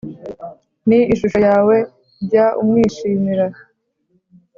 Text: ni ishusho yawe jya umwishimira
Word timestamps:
ni 0.87 0.99
ishusho 1.13 1.39
yawe 1.47 1.75
jya 2.27 2.45
umwishimira 2.61 3.45